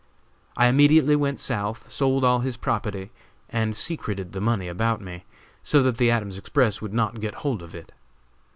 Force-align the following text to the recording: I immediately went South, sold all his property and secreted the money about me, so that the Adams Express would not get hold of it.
I 0.57 0.65
immediately 0.65 1.15
went 1.15 1.39
South, 1.39 1.91
sold 1.91 2.23
all 2.25 2.39
his 2.39 2.57
property 2.57 3.11
and 3.51 3.75
secreted 3.77 4.31
the 4.31 4.41
money 4.41 4.67
about 4.67 4.99
me, 4.99 5.25
so 5.61 5.83
that 5.83 5.97
the 5.97 6.09
Adams 6.09 6.39
Express 6.39 6.81
would 6.81 6.91
not 6.91 7.19
get 7.21 7.35
hold 7.45 7.61
of 7.61 7.75
it. 7.75 7.91